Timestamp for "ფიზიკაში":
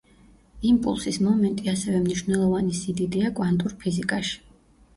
3.87-4.39